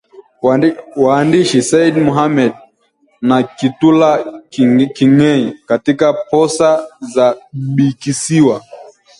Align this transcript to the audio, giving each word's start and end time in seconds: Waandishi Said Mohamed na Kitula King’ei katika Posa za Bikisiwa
Waandishi 1.03 1.59
Said 1.69 1.93
Mohamed 2.07 2.53
na 3.21 3.43
Kitula 3.47 4.11
King’ei 4.95 5.53
katika 5.65 6.13
Posa 6.13 6.87
za 7.13 7.37
Bikisiwa 7.75 8.61